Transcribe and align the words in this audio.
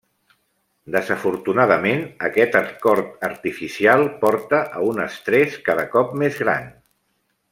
Desafortunadament, 0.93 1.99
aquest 2.29 2.57
acord 2.61 3.27
artificial 3.29 4.05
porta 4.25 4.63
a 4.79 4.83
un 4.89 5.05
estrès 5.05 5.59
cada 5.71 5.89
cop 5.93 6.21
més 6.25 6.43
gran. 6.47 6.69